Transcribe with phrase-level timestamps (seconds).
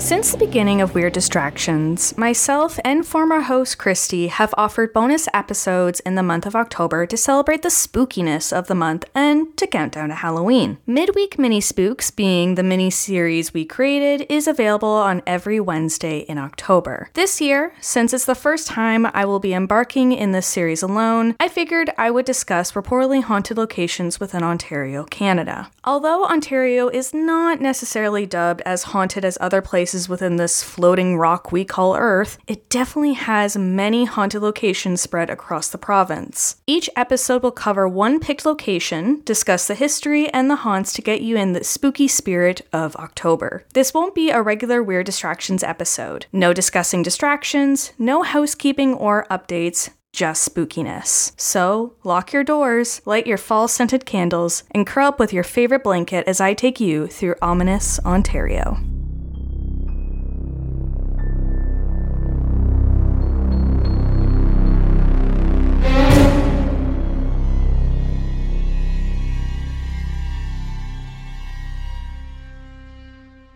[0.00, 6.00] Since the beginning of Weird Distractions, myself and former host Christy have offered bonus episodes
[6.00, 9.92] in the month of October to celebrate the spookiness of the month and to count
[9.92, 10.78] down to Halloween.
[10.86, 16.38] Midweek Mini Spooks, being the mini series we created, is available on every Wednesday in
[16.38, 17.10] October.
[17.12, 21.36] This year, since it's the first time I will be embarking in this series alone,
[21.38, 25.70] I figured I would discuss reportedly haunted locations within Ontario, Canada.
[25.84, 31.52] Although Ontario is not necessarily dubbed as haunted as other places within this floating rock
[31.52, 36.56] we call Earth, it definitely has many haunted locations spread across the province.
[36.66, 41.22] Each episode will cover one picked location, discuss the history and the haunts to get
[41.22, 43.64] you in the spooky spirit of October.
[43.74, 46.26] This won't be a regular Weird Distractions episode.
[46.32, 51.32] No discussing distractions, no housekeeping or updates, just spookiness.
[51.40, 55.84] So, lock your doors, light your fall scented candles, and curl up with your favorite
[55.84, 58.78] blanket as I take you through ominous Ontario.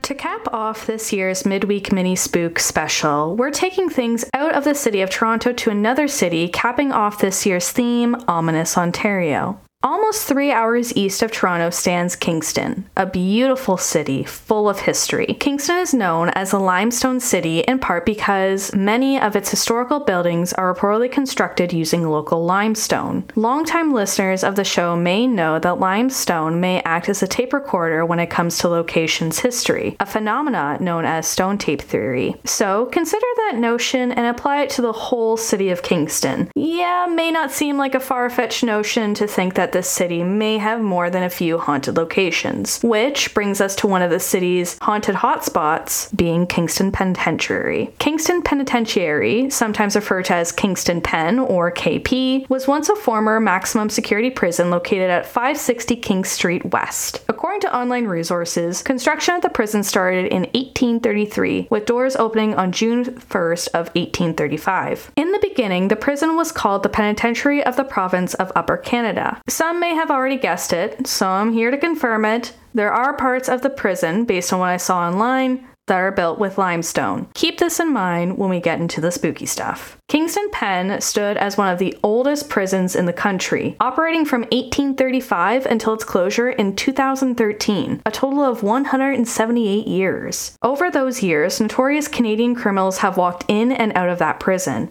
[0.04, 4.74] To cap off this year's midweek mini spook special, we're taking things out of the
[4.74, 9.58] city of Toronto to another city, capping off this year's theme, Ominous Ontario.
[9.84, 15.36] Almost three hours east of Toronto stands Kingston, a beautiful city full of history.
[15.38, 20.54] Kingston is known as a limestone city in part because many of its historical buildings
[20.54, 23.24] are reportedly constructed using local limestone.
[23.36, 28.06] Longtime listeners of the show may know that limestone may act as a tape recorder
[28.06, 32.34] when it comes to locations' history, a phenomena known as stone tape theory.
[32.46, 36.50] So consider that notion and apply it to the whole city of Kingston.
[36.54, 40.56] Yeah, may not seem like a far fetched notion to think that this city may
[40.56, 44.78] have more than a few haunted locations, which brings us to one of the city's
[44.80, 47.92] haunted hotspots, being Kingston Penitentiary.
[47.98, 53.90] Kingston Penitentiary, sometimes referred to as Kingston Pen or KP, was once a former maximum
[53.90, 57.24] security prison located at 560 King Street West.
[57.28, 62.70] According to online resources, construction of the prison started in 1833, with doors opening on
[62.70, 65.10] June 1st of 1835.
[65.16, 69.40] In the beginning, the prison was called the Penitentiary of the Province of Upper Canada.
[69.48, 72.54] Some may have already guessed it, so I'm here to confirm it.
[72.74, 76.38] There are parts of the prison, based on what I saw online, that are built
[76.38, 77.28] with limestone.
[77.34, 79.98] Keep this in mind when we get into the spooky stuff.
[80.08, 85.66] Kingston Pen stood as one of the oldest prisons in the country, operating from 1835
[85.66, 90.56] until its closure in 2013, a total of 178 years.
[90.62, 94.90] Over those years, notorious Canadian criminals have walked in and out of that prison.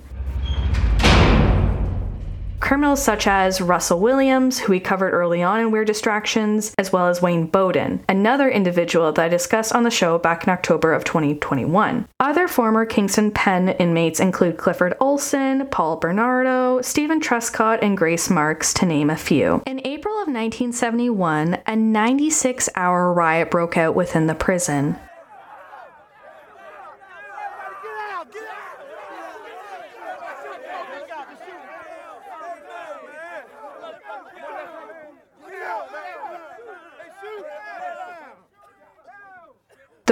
[2.64, 7.08] Criminals such as Russell Williams, who we covered early on in Weird Distractions, as well
[7.08, 11.04] as Wayne Boden, another individual that I discussed on the show back in October of
[11.04, 12.08] 2021.
[12.22, 18.74] Other former Kingston Pen inmates include Clifford Olson, Paul Bernardo, Stephen Truscott, and Grace Marks,
[18.76, 19.62] to name a few.
[19.66, 24.98] In April of 1971, a 96 hour riot broke out within the prison.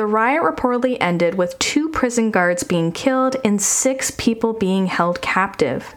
[0.01, 5.21] The riot reportedly ended with two prison guards being killed and six people being held
[5.21, 5.93] captive.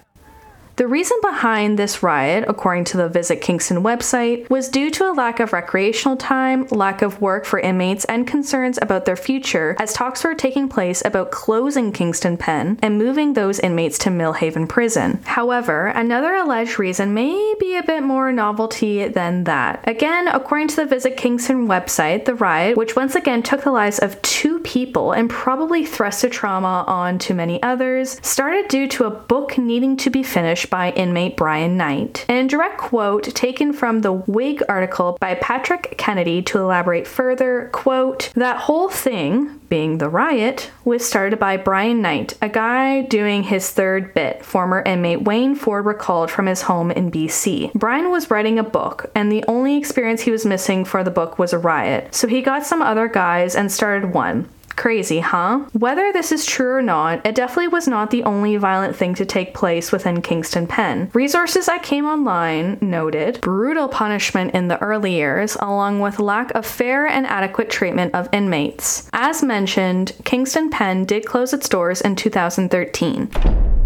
[0.77, 5.15] The reason behind this riot, according to the Visit Kingston website, was due to a
[5.15, 9.93] lack of recreational time, lack of work for inmates, and concerns about their future as
[9.93, 15.21] talks were taking place about closing Kingston Pen and moving those inmates to Millhaven Prison.
[15.25, 19.85] However, another alleged reason may be a bit more novelty than that.
[19.87, 24.01] Again, according to the Visit Kingston website, the riot, which once again took the lives
[24.01, 29.05] of two people and probably thrust a trauma on to many others, started due to
[29.05, 32.27] a book needing to be finished by inmate Brian Knight.
[32.29, 37.71] And a direct quote taken from the Whig article by Patrick Kennedy to elaborate further,
[37.73, 43.45] quote, that whole thing, being the riot, was started by Brian Knight, a guy doing
[43.45, 47.73] his third bit, former inmate Wayne Ford recalled from his home in BC.
[47.75, 51.39] Brian was writing a book, and the only experience he was missing for the book
[51.39, 54.49] was a riot, so he got some other guys and started one.
[54.77, 55.61] Crazy, huh?
[55.73, 59.25] Whether this is true or not, it definitely was not the only violent thing to
[59.25, 61.11] take place within Kingston Pen.
[61.15, 66.67] Resources I came online noted brutal punishment in the early years, along with lack of
[66.67, 69.09] fair and adequate treatment of inmates.
[69.13, 73.84] As mentioned, Kingston Pen did close its doors in 2013.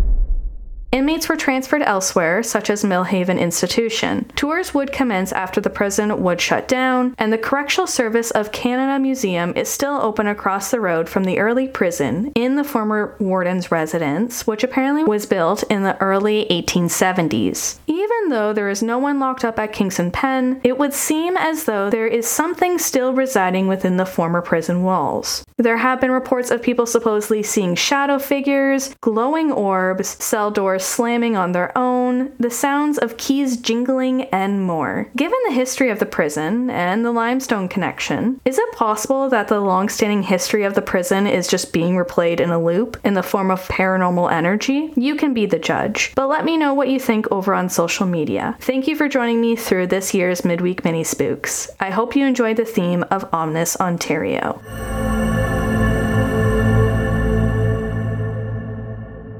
[0.90, 4.24] Inmates were transferred elsewhere, such as Millhaven Institution.
[4.36, 8.98] Tours would commence after the prison would shut down, and the Correctional Service of Canada
[8.98, 13.70] Museum is still open across the road from the early prison in the former warden's
[13.70, 17.78] residence, which apparently was built in the early 1870s.
[17.86, 21.64] Even though there is no one locked up at Kingston Pen, it would seem as
[21.64, 25.44] though there is something still residing within the former prison walls.
[25.58, 31.36] There have been reports of people supposedly seeing shadow figures, glowing orbs, cell doors slamming
[31.36, 35.08] on their own, the sounds of keys jingling, and more.
[35.16, 39.60] Given the history of the prison and the limestone connection, is it possible that the
[39.60, 43.22] long standing history of the prison is just being replayed in a loop in the
[43.22, 44.92] form of paranormal energy?
[44.96, 46.12] You can be the judge.
[46.14, 48.56] But let me know what you think over on social media.
[48.60, 51.70] Thank you for joining me through this year's Midweek Mini Spooks.
[51.80, 54.60] I hope you enjoyed the theme of Ominous Ontario.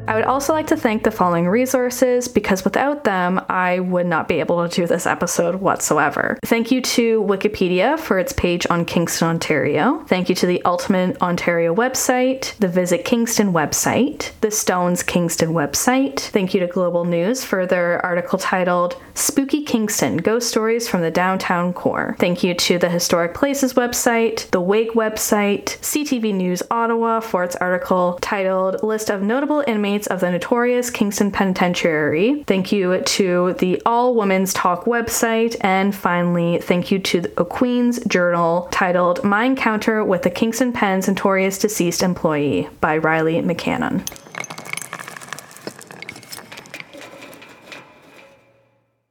[0.08, 4.26] I would also like to thank the following resources because without them, I would not
[4.26, 6.38] be able to do this episode whatsoever.
[6.46, 10.02] Thank you to Wikipedia for its page on Kingston, Ontario.
[10.06, 16.20] Thank you to the Ultimate Ontario website, the Visit Kingston website, the Stones Kingston website.
[16.20, 21.10] Thank you to Global News for their article titled Spooky Kingston Ghost Stories from the
[21.10, 22.16] Downtown Core.
[22.18, 27.56] Thank you to the Historic Places website, the Wake website, CTV News Ottawa for its
[27.56, 32.44] article titled List of Notable Inmates of the Notorious Kingston Penitentiary.
[32.44, 35.56] Thank you to the All Women's Talk website.
[35.60, 41.08] And finally, thank you to a Queen's Journal titled My Encounter with the Kingston Pen's
[41.08, 44.06] Notorious Deceased Employee by Riley McCannon.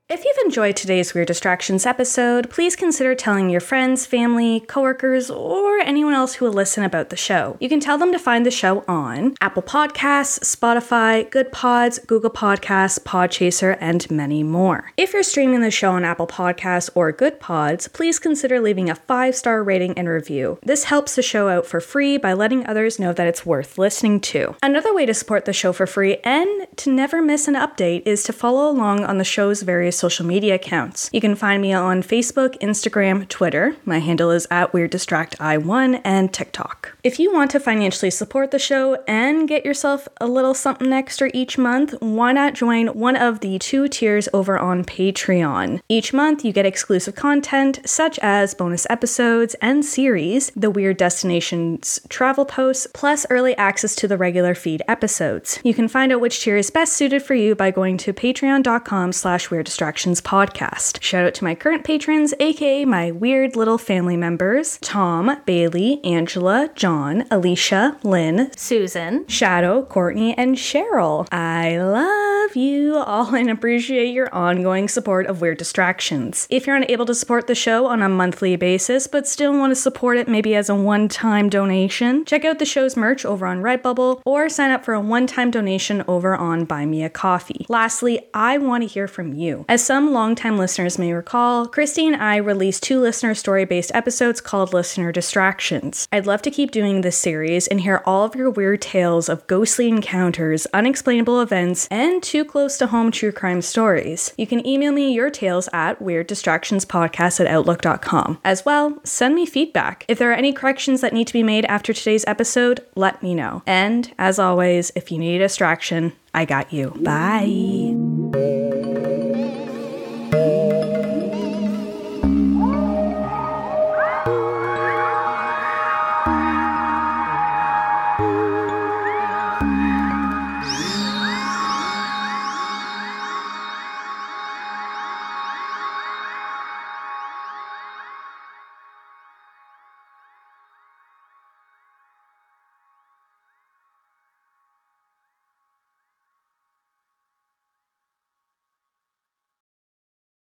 [0.09, 5.77] If you've enjoyed today's Weird Distractions episode, please consider telling your friends, family, coworkers, or
[5.81, 7.55] anyone else who will listen about the show.
[7.59, 12.99] You can tell them to find the show on Apple Podcasts, Spotify, Goodpods, Google Podcasts,
[12.99, 14.91] Podchaser, and many more.
[14.97, 19.35] If you're streaming the show on Apple Podcasts or Goodpods, please consider leaving a five
[19.35, 20.57] star rating and review.
[20.63, 24.21] This helps the show out for free by letting others know that it's worth listening
[24.21, 24.55] to.
[24.63, 28.23] Another way to support the show for free and to never miss an update is
[28.23, 31.09] to follow along on the show's various social media accounts.
[31.13, 33.75] You can find me on Facebook, Instagram, Twitter.
[33.85, 36.97] My handle is at Weird Distract I1 and TikTok.
[37.03, 41.29] If you want to financially support the show and get yourself a little something extra
[41.33, 45.81] each month, why not join one of the two tiers over on Patreon?
[45.89, 51.99] Each month you get exclusive content such as bonus episodes and series, the Weird Destinations
[52.09, 55.59] travel posts, plus early access to the regular feed episodes.
[55.63, 59.13] You can find out which tier is best suited for you by going to patreon.com
[59.13, 61.01] slash weird distractions podcast.
[61.01, 66.69] Shout out to my current patrons, aka my weird little family members Tom, Bailey, Angela,
[66.75, 71.27] John, Alicia, Lynn, Susan, Shadow, Courtney, and Cheryl.
[71.31, 76.47] I love you all and appreciate your ongoing support of Weird Distractions.
[76.49, 79.75] If you're unable to support the show on a monthly basis but still want to
[79.75, 83.61] support it maybe as a one time donation, check out the show's merch over on
[83.61, 87.65] Redbubble or sign up for a one time donation over on Buy Me a Coffee.
[87.69, 89.65] Lastly, I want to hear from you.
[89.67, 94.41] As some longtime listeners may recall, Christy and I released two listener story based episodes
[94.41, 96.07] called Listener Distractions.
[96.11, 99.45] I'd love to keep doing this series and hear all of your weird tales of
[99.47, 104.31] ghostly encounters, unexplainable events, and too close to home true crime stories.
[104.37, 108.39] You can email me your tales at weirddistractionspodcast at outlook.com.
[108.43, 110.05] As well, send me feedback.
[110.07, 113.33] If there are any corrections that need to be made after today's episode, let me
[113.33, 113.63] know.
[113.65, 116.91] And as always, if you need a distraction, I got you.
[117.01, 118.86] Bye.